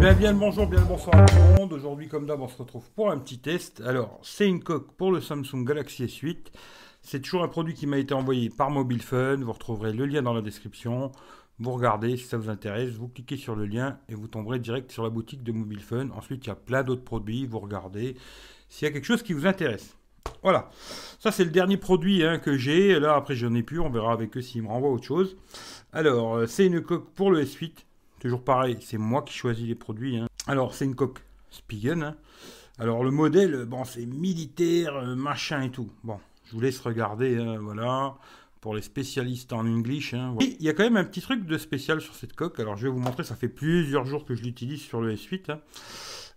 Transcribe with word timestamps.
bien, 0.00 0.14
bien 0.14 0.32
le 0.32 0.38
bonjour, 0.38 0.66
bien 0.66 0.80
le 0.80 0.86
bonsoir 0.86 1.14
à 1.14 1.26
tout 1.26 1.36
le 1.36 1.58
monde. 1.58 1.72
Aujourd'hui, 1.74 2.08
comme 2.08 2.24
d'hab, 2.24 2.40
on 2.40 2.48
se 2.48 2.56
retrouve 2.56 2.88
pour 2.92 3.10
un 3.10 3.18
petit 3.18 3.38
test. 3.38 3.82
Alors, 3.82 4.18
c'est 4.22 4.48
une 4.48 4.62
coque 4.62 4.92
pour 4.92 5.12
le 5.12 5.20
Samsung 5.20 5.62
Galaxy 5.62 6.04
S8. 6.04 6.46
C'est 7.02 7.20
toujours 7.20 7.42
un 7.42 7.48
produit 7.48 7.74
qui 7.74 7.86
m'a 7.86 7.98
été 7.98 8.14
envoyé 8.14 8.48
par 8.48 8.70
Mobile 8.70 9.02
Fun. 9.02 9.36
Vous 9.36 9.52
retrouverez 9.52 9.92
le 9.92 10.06
lien 10.06 10.22
dans 10.22 10.32
la 10.32 10.40
description. 10.40 11.12
Vous 11.58 11.72
regardez 11.72 12.16
si 12.16 12.24
ça 12.24 12.38
vous 12.38 12.48
intéresse, 12.48 12.94
vous 12.94 13.08
cliquez 13.08 13.36
sur 13.36 13.54
le 13.54 13.66
lien 13.66 13.98
et 14.08 14.14
vous 14.14 14.26
tomberez 14.26 14.58
direct 14.58 14.90
sur 14.90 15.02
la 15.02 15.10
boutique 15.10 15.42
de 15.42 15.52
Mobile 15.52 15.82
Fun. 15.82 16.08
Ensuite, 16.16 16.46
il 16.46 16.48
y 16.48 16.52
a 16.52 16.56
plein 16.56 16.82
d'autres 16.82 17.04
produits. 17.04 17.44
Vous 17.44 17.58
regardez 17.58 18.16
s'il 18.70 18.88
y 18.88 18.90
a 18.90 18.94
quelque 18.94 19.04
chose 19.04 19.22
qui 19.22 19.34
vous 19.34 19.46
intéresse. 19.46 19.98
Voilà, 20.42 20.70
ça 21.18 21.30
c'est 21.30 21.44
le 21.44 21.50
dernier 21.50 21.76
produit 21.76 22.24
hein, 22.24 22.38
que 22.38 22.56
j'ai. 22.56 22.98
Là, 22.98 23.16
après, 23.16 23.34
j'en 23.34 23.52
ai 23.54 23.62
plus. 23.62 23.80
On 23.80 23.90
verra 23.90 24.14
avec 24.14 24.34
eux 24.38 24.40
s'ils 24.40 24.62
me 24.62 24.68
renvoient 24.68 24.92
autre 24.92 25.04
chose. 25.04 25.36
Alors, 25.92 26.36
euh, 26.36 26.46
c'est 26.46 26.64
une 26.64 26.80
coque 26.80 27.10
pour 27.10 27.30
le 27.30 27.44
S8. 27.44 27.84
Toujours 28.20 28.44
pareil, 28.44 28.76
c'est 28.80 28.98
moi 28.98 29.22
qui 29.22 29.34
choisis 29.34 29.66
les 29.66 29.74
produits. 29.74 30.18
Hein. 30.18 30.28
Alors, 30.46 30.74
c'est 30.74 30.84
une 30.84 30.94
coque 30.94 31.20
Spigen. 31.50 32.02
Hein. 32.02 32.16
Alors, 32.78 33.02
le 33.02 33.10
modèle, 33.10 33.64
bon, 33.64 33.84
c'est 33.84 34.06
militaire, 34.06 34.94
euh, 34.96 35.16
machin 35.16 35.62
et 35.62 35.70
tout. 35.70 35.90
Bon, 36.04 36.20
je 36.44 36.52
vous 36.52 36.60
laisse 36.60 36.78
regarder, 36.80 37.36
voilà, 37.60 38.14
pour 38.60 38.74
les 38.74 38.82
spécialistes 38.82 39.52
en 39.52 39.66
English. 39.66 40.14
Il 40.38 40.62
y 40.62 40.68
a 40.68 40.74
quand 40.74 40.84
même 40.84 40.98
un 40.98 41.04
petit 41.04 41.22
truc 41.22 41.46
de 41.46 41.58
spécial 41.58 42.00
sur 42.00 42.14
cette 42.14 42.34
coque. 42.34 42.60
Alors, 42.60 42.76
je 42.76 42.84
vais 42.84 42.92
vous 42.92 43.00
montrer, 43.00 43.24
ça 43.24 43.36
fait 43.36 43.48
plusieurs 43.48 44.04
jours 44.04 44.26
que 44.26 44.34
je 44.34 44.42
l'utilise 44.42 44.82
sur 44.82 45.00
le 45.00 45.14
S8. 45.14 45.58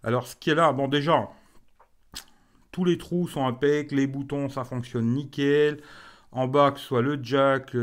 Alors, 0.04 0.26
ce 0.26 0.36
qui 0.38 0.50
est 0.50 0.56
là, 0.56 0.72
bon, 0.72 0.88
déjà, 0.88 1.30
tous 2.72 2.86
les 2.86 2.98
trous 2.98 3.28
sont 3.28 3.46
impec, 3.46 3.92
les 3.92 4.08
boutons 4.08 4.50
ça 4.50 4.64
fonctionne 4.64 5.14
nickel. 5.14 5.82
En 6.32 6.48
bas, 6.48 6.72
que 6.72 6.80
ce 6.80 6.86
soit 6.86 7.02
le 7.02 7.20
jack, 7.22 7.76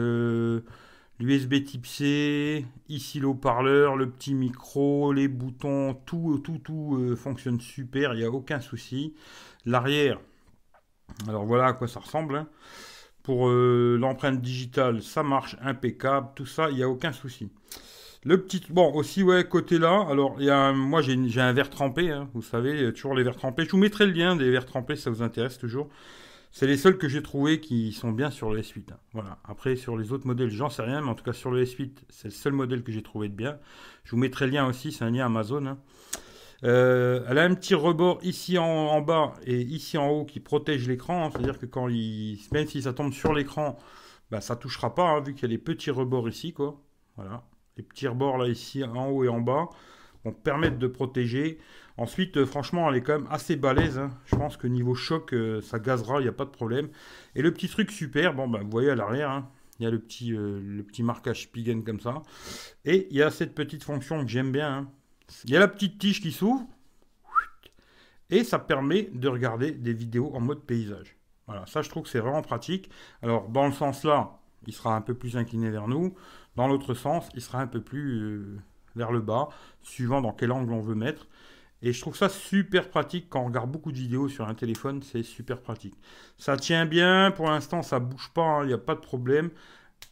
l'USB 1.20 1.64
type 1.64 1.86
C, 1.86 2.64
ici 2.88 3.20
l'eau-parleur, 3.20 3.96
le 3.96 4.10
petit 4.10 4.34
micro, 4.34 5.12
les 5.12 5.28
boutons, 5.28 5.94
tout, 6.06 6.40
tout, 6.42 6.58
tout 6.58 6.96
euh, 6.98 7.14
fonctionne 7.14 7.60
super, 7.60 8.14
il 8.14 8.20
n'y 8.20 8.24
a 8.24 8.30
aucun 8.30 8.60
souci. 8.60 9.14
L'arrière, 9.66 10.18
alors 11.28 11.44
voilà 11.44 11.66
à 11.66 11.72
quoi 11.74 11.88
ça 11.88 12.00
ressemble. 12.00 12.36
Hein. 12.36 12.48
Pour 13.22 13.48
euh, 13.50 13.98
l'empreinte 14.00 14.40
digitale, 14.40 15.02
ça 15.02 15.22
marche 15.22 15.56
impeccable, 15.60 16.28
tout 16.34 16.46
ça, 16.46 16.70
il 16.70 16.76
n'y 16.76 16.82
a 16.82 16.88
aucun 16.88 17.12
souci. 17.12 17.50
Le 18.24 18.42
petit, 18.42 18.62
bon, 18.70 18.92
aussi, 18.94 19.22
ouais, 19.22 19.44
côté 19.44 19.78
là, 19.78 20.06
alors, 20.10 20.40
y 20.40 20.50
a 20.50 20.72
moi, 20.72 21.02
j'ai 21.02 21.40
un 21.40 21.52
verre 21.52 21.70
trempé, 21.70 22.10
hein, 22.10 22.28
vous 22.32 22.42
savez, 22.42 22.92
toujours 22.92 23.14
les 23.14 23.22
verres 23.22 23.36
trempés. 23.36 23.64
Je 23.64 23.70
vous 23.70 23.78
mettrai 23.78 24.06
le 24.06 24.12
lien 24.12 24.36
des 24.36 24.50
verres 24.50 24.66
trempés, 24.66 24.96
ça 24.96 25.10
vous 25.10 25.22
intéresse 25.22 25.58
toujours. 25.58 25.88
C'est 26.52 26.66
les 26.66 26.76
seuls 26.76 26.98
que 26.98 27.08
j'ai 27.08 27.22
trouvés 27.22 27.60
qui 27.60 27.92
sont 27.92 28.10
bien 28.10 28.30
sur 28.30 28.50
le 28.50 28.60
S8. 28.60 28.92
Hein. 28.92 28.98
Voilà. 29.12 29.38
Après, 29.44 29.76
sur 29.76 29.96
les 29.96 30.12
autres 30.12 30.26
modèles, 30.26 30.50
j'en 30.50 30.68
sais 30.68 30.82
rien, 30.82 31.00
mais 31.00 31.08
en 31.08 31.14
tout 31.14 31.24
cas, 31.24 31.32
sur 31.32 31.50
le 31.50 31.64
S8, 31.64 31.90
c'est 32.08 32.28
le 32.28 32.32
seul 32.32 32.52
modèle 32.52 32.82
que 32.82 32.90
j'ai 32.90 33.02
trouvé 33.02 33.28
de 33.28 33.34
bien. 33.34 33.58
Je 34.04 34.12
vous 34.12 34.16
mettrai 34.16 34.46
le 34.46 34.52
lien 34.52 34.66
aussi, 34.66 34.90
c'est 34.92 35.04
un 35.04 35.10
lien 35.10 35.26
Amazon. 35.26 35.66
Hein. 35.66 35.78
Euh, 36.64 37.24
elle 37.28 37.38
a 37.38 37.44
un 37.44 37.54
petit 37.54 37.74
rebord 37.74 38.18
ici 38.22 38.58
en, 38.58 39.00
bas 39.00 39.32
et 39.46 39.60
ici 39.60 39.96
en 39.96 40.08
haut 40.08 40.24
qui 40.24 40.40
protège 40.40 40.88
l'écran. 40.88 41.30
C'est-à-dire 41.30 41.58
que 41.58 41.66
quand 41.66 41.88
il, 41.88 42.38
même 42.52 42.66
si 42.66 42.82
ça 42.82 42.92
tombe 42.92 43.12
sur 43.12 43.32
l'écran, 43.32 43.78
bah, 44.30 44.40
ça 44.40 44.56
touchera 44.56 44.94
pas, 44.94 45.20
vu 45.20 45.34
qu'il 45.34 45.42
y 45.42 45.46
a 45.46 45.48
les 45.48 45.58
petits 45.58 45.90
rebords 45.90 46.28
ici. 46.28 46.52
Quoi. 46.52 46.82
Voilà 47.16 47.44
les 47.80 47.82
petits 47.82 48.08
rebords 48.08 48.38
là 48.38 48.48
ici 48.48 48.84
en 48.84 49.08
haut 49.08 49.24
et 49.24 49.28
en 49.28 49.40
bas 49.40 49.68
vont 50.24 50.32
permettre 50.32 50.78
de 50.78 50.86
protéger. 50.86 51.58
Ensuite, 51.96 52.36
euh, 52.36 52.46
franchement, 52.46 52.88
elle 52.90 52.96
est 52.96 53.02
quand 53.02 53.18
même 53.18 53.28
assez 53.30 53.56
balèze. 53.56 53.98
Hein. 53.98 54.10
Je 54.26 54.36
pense 54.36 54.56
que 54.56 54.66
niveau 54.66 54.94
choc, 54.94 55.32
euh, 55.32 55.60
ça 55.60 55.78
gazera, 55.78 56.20
il 56.20 56.22
n'y 56.22 56.28
a 56.28 56.32
pas 56.32 56.44
de 56.44 56.50
problème. 56.50 56.88
Et 57.34 57.42
le 57.42 57.52
petit 57.52 57.68
truc 57.68 57.90
super, 57.90 58.34
bon, 58.34 58.48
bah, 58.48 58.60
vous 58.62 58.70
voyez 58.70 58.90
à 58.90 58.94
l'arrière, 58.94 59.30
hein, 59.30 59.50
il 59.78 59.84
y 59.84 59.86
a 59.86 59.90
le 59.90 59.98
petit, 59.98 60.34
euh, 60.34 60.60
le 60.62 60.82
petit 60.82 61.02
marquage 61.02 61.42
Spigen 61.44 61.82
comme 61.84 62.00
ça. 62.00 62.22
Et 62.84 63.08
il 63.10 63.16
y 63.16 63.22
a 63.22 63.30
cette 63.30 63.54
petite 63.54 63.84
fonction 63.84 64.22
que 64.24 64.30
j'aime 64.30 64.52
bien. 64.52 64.78
Hein. 64.78 64.90
Il 65.44 65.50
y 65.50 65.56
a 65.56 65.60
la 65.60 65.68
petite 65.68 65.98
tige 65.98 66.20
qui 66.20 66.32
s'ouvre. 66.32 66.66
Et 68.28 68.44
ça 68.44 68.60
permet 68.60 69.10
de 69.12 69.26
regarder 69.26 69.72
des 69.72 69.92
vidéos 69.92 70.30
en 70.34 70.40
mode 70.40 70.64
paysage. 70.64 71.16
Voilà, 71.46 71.66
ça 71.66 71.82
je 71.82 71.88
trouve 71.88 72.04
que 72.04 72.08
c'est 72.08 72.20
vraiment 72.20 72.42
pratique. 72.42 72.88
Alors 73.22 73.48
dans 73.48 73.66
le 73.66 73.72
sens 73.72 74.04
là, 74.04 74.38
il 74.66 74.72
sera 74.72 74.94
un 74.94 75.00
peu 75.00 75.14
plus 75.14 75.36
incliné 75.36 75.68
vers 75.68 75.88
nous. 75.88 76.14
Dans 76.54 76.68
l'autre 76.68 76.94
sens, 76.94 77.28
il 77.34 77.40
sera 77.40 77.60
un 77.60 77.66
peu 77.66 77.80
plus 77.80 78.60
vers 79.00 79.12
le 79.12 79.20
bas, 79.20 79.48
suivant 79.82 80.20
dans 80.20 80.32
quel 80.32 80.52
angle 80.52 80.72
on 80.72 80.82
veut 80.82 80.94
mettre. 80.94 81.26
Et 81.82 81.94
je 81.94 82.00
trouve 82.02 82.14
ça 82.14 82.28
super 82.28 82.90
pratique 82.90 83.28
quand 83.30 83.40
on 83.40 83.46
regarde 83.46 83.70
beaucoup 83.70 83.90
de 83.90 83.96
vidéos 83.96 84.28
sur 84.28 84.46
un 84.46 84.54
téléphone, 84.54 85.02
c'est 85.02 85.22
super 85.22 85.62
pratique. 85.62 85.96
Ça 86.36 86.58
tient 86.58 86.84
bien, 86.84 87.30
pour 87.30 87.46
l'instant 87.46 87.80
ça 87.80 87.98
bouge 87.98 88.30
pas, 88.34 88.42
hein, 88.42 88.64
il 88.64 88.66
n'y 88.66 88.74
a 88.74 88.78
pas 88.78 88.94
de 88.94 89.00
problème. 89.00 89.50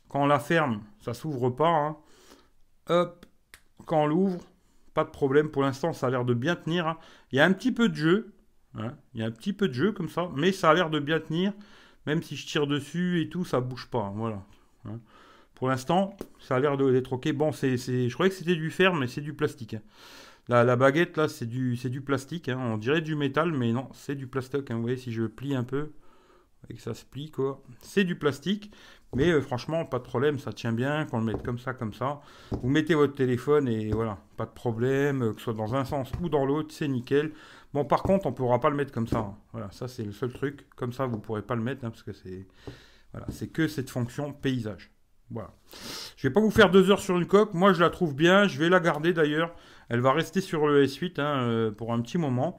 Quand 0.09 0.23
on 0.23 0.27
la 0.27 0.39
ferme, 0.39 0.81
ça 1.03 1.13
s'ouvre 1.13 1.51
pas. 1.51 1.69
Hein. 1.69 1.97
Hop, 2.89 3.27
quand 3.85 4.05
on 4.05 4.07
l'ouvre, 4.07 4.41
pas 4.95 5.05
de 5.05 5.11
problème. 5.11 5.51
Pour 5.51 5.63
l'instant, 5.63 5.93
ça 5.93 6.07
a 6.07 6.11
l'air 6.11 6.25
de 6.25 6.33
bien 6.33 6.57
tenir. 6.57 6.87
Hein. 6.87 6.97
Il 7.31 7.37
y 7.37 7.41
a 7.41 7.45
un 7.45 7.53
petit 7.53 7.73
peu 7.73 7.91
de 7.91 7.95
jeu, 7.95 8.33
il 9.13 9.21
y 9.21 9.23
a 9.23 9.27
un 9.27 9.31
petit 9.31 9.53
peu 9.53 9.69
de 9.69 9.75
jeu 9.75 9.93
comme 9.93 10.09
ça, 10.09 10.31
mais 10.35 10.53
ça 10.53 10.71
a 10.71 10.75
l'air 10.75 10.89
de 10.89 11.01
bien 11.01 11.21
tenir. 11.21 11.53
Même 12.07 12.23
si 12.23 12.37
je 12.37 12.47
tire 12.47 12.67
dessus 12.67 13.21
et 13.21 13.29
tout, 13.29 13.45
ça 13.45 13.61
bouge 13.61 13.89
pas. 13.91 14.11
Voilà. 14.17 14.43
Pour 15.59 15.69
l'instant, 15.69 16.17
ça 16.39 16.57
a 16.57 16.61
l'air 16.61 16.77
d'être 16.77 17.15
ok. 17.15 17.33
Bon, 17.33 17.51
c'est, 17.51 17.77
je 17.77 18.13
croyais 18.15 18.31
que 18.31 18.37
c'était 18.37 18.55
du 18.55 18.71
fer, 18.71 18.95
mais 18.95 19.09
c'est 19.09 19.21
du 19.21 19.35
plastique. 19.35 19.75
Hein. 19.75 19.83
La, 20.49 20.77
baguette, 20.77 21.17
là, 21.17 21.29
c'est 21.29 21.47
du, 21.47 21.75
du 21.75 22.01
plastique. 22.01 22.49
Hein. 22.49 22.59
On 22.61 22.79
dirait 22.79 23.01
du 23.01 23.17
métal, 23.17 23.53
mais 23.53 23.73
non, 23.73 23.89
c'est 23.93 24.15
du 24.15 24.29
plastique. 24.29 24.71
Hein. 24.71 24.77
Vous 24.77 24.83
voyez, 24.83 24.97
si 24.97 25.13
je 25.13 25.25
plie 25.25 25.57
un 25.57 25.65
peu, 25.65 25.91
et 26.71 26.75
que 26.75 26.81
ça 26.81 26.95
se 26.95 27.05
plie, 27.05 27.31
quoi. 27.33 27.61
C'est 27.81 28.05
du 28.05 28.17
plastique. 28.17 28.73
Mais 29.17 29.31
euh, 29.31 29.41
franchement, 29.41 29.85
pas 29.85 29.99
de 29.99 30.05
problème, 30.05 30.39
ça 30.39 30.53
tient 30.53 30.73
bien, 30.73 31.07
qu'on 31.07 31.19
le 31.19 31.25
mette 31.25 31.43
comme 31.43 31.59
ça, 31.59 31.73
comme 31.73 31.93
ça. 31.93 32.21
Vous 32.51 32.69
mettez 32.69 32.95
votre 32.95 33.15
téléphone 33.15 33.67
et 33.67 33.91
voilà, 33.91 34.19
pas 34.37 34.45
de 34.45 34.51
problème, 34.51 35.23
euh, 35.23 35.33
que 35.33 35.39
ce 35.39 35.45
soit 35.45 35.55
dans 35.55 35.75
un 35.75 35.85
sens 35.85 36.13
ou 36.23 36.29
dans 36.29 36.45
l'autre, 36.45 36.75
c'est 36.75 36.89
nickel. 36.89 37.33
Bon, 37.73 37.85
par 37.85 38.03
contre, 38.03 38.27
on 38.27 38.31
ne 38.31 38.35
pourra 38.35 38.61
pas 38.61 38.71
le 38.71 38.77
mettre 38.77 38.93
comme 38.93 39.09
ça. 39.09 39.35
Voilà, 39.53 39.71
ça 39.73 39.89
c'est 39.89 40.05
le 40.05 40.13
seul 40.13 40.33
truc. 40.33 40.69
Comme 40.77 40.93
ça, 40.93 41.07
vous 41.07 41.17
ne 41.17 41.23
pourrez 41.23 41.43
pas 41.43 41.55
le 41.55 41.63
mettre, 41.63 41.81
parce 41.81 42.03
que 42.03 42.13
c'est 42.13 42.47
voilà, 43.13 43.27
c'est 43.31 43.49
que 43.49 43.67
cette 43.67 43.89
fonction 43.89 44.33
paysage. 44.33 44.91
Voilà. 45.31 45.51
Je 46.17 46.27
vais 46.27 46.33
pas 46.33 46.41
vous 46.41 46.51
faire 46.51 46.71
deux 46.71 46.91
heures 46.91 47.01
sur 47.01 47.17
une 47.17 47.27
coque. 47.27 47.55
Moi, 47.55 47.73
je 47.73 47.81
la 47.81 47.91
trouve 47.91 48.15
bien. 48.15 48.49
Je 48.49 48.59
vais 48.59 48.69
la 48.69 48.81
garder 48.81 49.13
d'ailleurs. 49.13 49.55
Elle 49.89 50.01
va 50.01 50.13
rester 50.13 50.41
sur 50.41 50.67
le 50.67 50.85
S8 50.85 51.21
hein, 51.21 51.43
euh, 51.43 51.71
pour 51.71 51.93
un 51.93 52.01
petit 52.01 52.19
moment. 52.19 52.59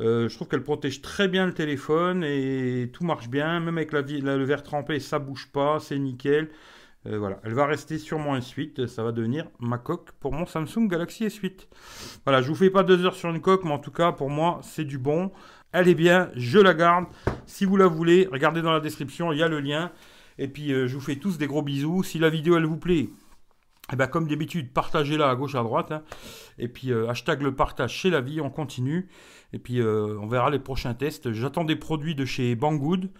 Euh, 0.00 0.28
je 0.28 0.34
trouve 0.34 0.48
qu'elle 0.48 0.62
protège 0.62 1.02
très 1.02 1.28
bien 1.28 1.46
le 1.46 1.52
téléphone 1.52 2.24
et 2.24 2.90
tout 2.92 3.04
marche 3.04 3.28
bien. 3.28 3.60
Même 3.60 3.76
avec 3.76 3.92
le 3.92 4.44
verre 4.44 4.62
trempé, 4.62 5.00
ça 5.00 5.18
bouge 5.18 5.48
pas. 5.52 5.78
C'est 5.80 5.98
nickel. 5.98 6.50
Euh, 7.06 7.18
voilà, 7.18 7.40
elle 7.42 7.54
va 7.54 7.66
rester 7.66 7.98
sur 7.98 8.18
mon 8.18 8.38
S8. 8.38 8.86
Ça 8.86 9.02
va 9.02 9.12
devenir 9.12 9.48
ma 9.58 9.78
coque 9.78 10.12
pour 10.20 10.32
mon 10.32 10.46
Samsung 10.46 10.88
Galaxy 10.88 11.26
S8. 11.26 11.66
Voilà, 12.24 12.42
je 12.42 12.48
vous 12.48 12.54
fais 12.54 12.70
pas 12.70 12.84
deux 12.84 13.04
heures 13.04 13.16
sur 13.16 13.30
une 13.30 13.40
coque, 13.40 13.64
mais 13.64 13.72
en 13.72 13.78
tout 13.78 13.90
cas, 13.90 14.12
pour 14.12 14.30
moi, 14.30 14.60
c'est 14.62 14.84
du 14.84 14.98
bon. 14.98 15.32
Elle 15.72 15.88
est 15.88 15.94
bien, 15.94 16.30
je 16.36 16.58
la 16.58 16.74
garde. 16.74 17.06
Si 17.46 17.64
vous 17.64 17.76
la 17.76 17.86
voulez, 17.86 18.28
regardez 18.30 18.62
dans 18.62 18.72
la 18.72 18.80
description, 18.80 19.32
il 19.32 19.38
y 19.38 19.42
a 19.42 19.48
le 19.48 19.60
lien. 19.60 19.90
Et 20.38 20.48
puis, 20.48 20.72
euh, 20.72 20.86
je 20.86 20.94
vous 20.94 21.00
fais 21.00 21.16
tous 21.16 21.38
des 21.38 21.46
gros 21.46 21.62
bisous. 21.62 22.02
Si 22.02 22.18
la 22.18 22.30
vidéo, 22.30 22.56
elle 22.56 22.66
vous 22.66 22.78
plaît, 22.78 23.08
eh 23.92 23.96
ben, 23.96 24.06
comme 24.06 24.28
d'habitude, 24.28 24.72
partagez-la 24.72 25.28
à 25.28 25.34
gauche, 25.34 25.54
à 25.54 25.62
droite. 25.62 25.92
Hein. 25.92 26.02
Et 26.58 26.68
puis, 26.68 26.92
euh, 26.92 27.08
hashtag 27.08 27.42
le 27.42 27.54
partage 27.54 27.92
chez 27.92 28.10
la 28.10 28.20
vie, 28.20 28.40
on 28.40 28.50
continue. 28.50 29.08
Et 29.52 29.58
puis, 29.58 29.80
euh, 29.80 30.18
on 30.20 30.26
verra 30.26 30.50
les 30.50 30.58
prochains 30.58 30.94
tests. 30.94 31.32
J'attends 31.32 31.64
des 31.64 31.76
produits 31.76 32.14
de 32.14 32.24
chez 32.24 32.54
Banggood. 32.54 33.10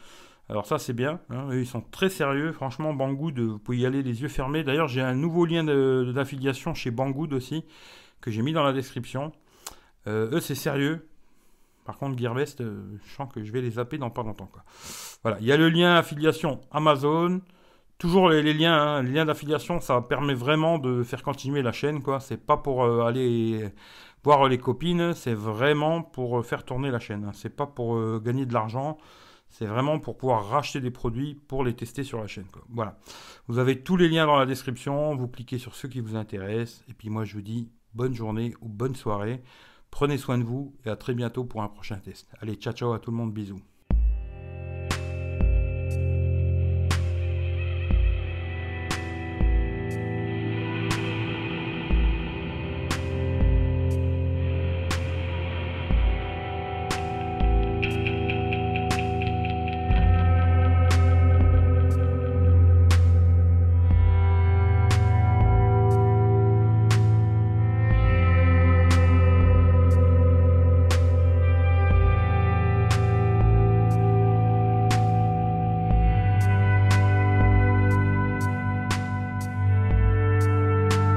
Alors 0.48 0.66
ça, 0.66 0.78
c'est 0.78 0.92
bien. 0.92 1.20
Hein. 1.30 1.48
ils 1.52 1.66
sont 1.66 1.80
très 1.80 2.08
sérieux. 2.08 2.52
Franchement, 2.52 2.92
Banggood, 2.92 3.38
vous 3.38 3.58
pouvez 3.58 3.78
y 3.78 3.86
aller 3.86 4.02
les 4.02 4.22
yeux 4.22 4.28
fermés. 4.28 4.64
D'ailleurs, 4.64 4.88
j'ai 4.88 5.00
un 5.00 5.14
nouveau 5.14 5.46
lien 5.46 5.64
d'affiliation 5.64 6.74
chez 6.74 6.90
Banggood 6.90 7.32
aussi, 7.32 7.64
que 8.20 8.30
j'ai 8.30 8.42
mis 8.42 8.52
dans 8.52 8.64
la 8.64 8.72
description. 8.72 9.32
eux, 10.08 10.40
c'est 10.40 10.56
sérieux. 10.56 11.08
Par 11.84 11.98
contre, 11.98 12.18
Gearbest, 12.18 12.60
euh, 12.60 12.98
je 13.04 13.14
sens 13.14 13.28
que 13.32 13.42
je 13.42 13.52
vais 13.52 13.60
les 13.60 13.72
zapper 13.72 13.98
dans 13.98 14.10
pas 14.10 14.22
longtemps. 14.22 14.50
Voilà, 15.22 15.38
il 15.40 15.46
y 15.46 15.52
a 15.52 15.56
le 15.56 15.68
lien 15.68 15.96
affiliation 15.96 16.60
Amazon. 16.70 17.40
Toujours 17.98 18.28
les, 18.30 18.52
liens, 18.52 18.74
hein. 18.74 19.02
les 19.02 19.12
liens 19.12 19.24
d'affiliation, 19.24 19.80
ça 19.80 20.00
permet 20.00 20.34
vraiment 20.34 20.78
de 20.78 21.04
faire 21.04 21.22
continuer 21.22 21.62
la 21.62 21.72
chaîne. 21.72 22.02
quoi. 22.02 22.18
C'est 22.18 22.44
pas 22.44 22.56
pour 22.56 22.82
euh, 22.82 23.04
aller 23.04 23.72
voir 24.24 24.48
les 24.48 24.58
copines, 24.58 25.14
c'est 25.14 25.34
vraiment 25.34 26.02
pour 26.02 26.38
euh, 26.38 26.42
faire 26.42 26.64
tourner 26.64 26.90
la 26.90 26.98
chaîne. 26.98 27.24
Hein. 27.24 27.32
C'est 27.32 27.54
pas 27.54 27.66
pour 27.66 28.20
gagner 28.20 28.46
de 28.46 28.52
l'argent. 28.52 28.98
C'est 29.48 29.66
vraiment 29.66 29.98
pour 29.98 30.16
pouvoir 30.16 30.48
racheter 30.48 30.80
des 30.80 30.90
produits 30.90 31.34
pour 31.34 31.62
les 31.62 31.74
tester 31.74 32.04
sur 32.04 32.18
la 32.18 32.26
chaîne. 32.26 32.46
Voilà. 32.70 32.96
Vous 33.48 33.58
avez 33.58 33.82
tous 33.82 33.98
les 33.98 34.08
liens 34.08 34.24
dans 34.24 34.36
la 34.36 34.46
description. 34.46 35.14
Vous 35.14 35.28
cliquez 35.28 35.58
sur 35.58 35.74
ceux 35.74 35.88
qui 35.88 36.00
vous 36.00 36.16
intéressent. 36.16 36.82
Et 36.88 36.94
puis 36.94 37.10
moi, 37.10 37.24
je 37.24 37.34
vous 37.34 37.42
dis 37.42 37.70
bonne 37.92 38.14
journée 38.14 38.54
ou 38.62 38.68
bonne 38.68 38.94
soirée. 38.94 39.42
Prenez 39.92 40.16
soin 40.18 40.38
de 40.38 40.42
vous 40.42 40.74
et 40.84 40.88
à 40.88 40.96
très 40.96 41.14
bientôt 41.14 41.44
pour 41.44 41.62
un 41.62 41.68
prochain 41.68 41.98
test. 41.98 42.26
Allez, 42.40 42.54
ciao 42.56 42.72
ciao 42.72 42.92
à 42.94 42.98
tout 42.98 43.10
le 43.12 43.16
monde, 43.18 43.32
bisous. 43.32 43.60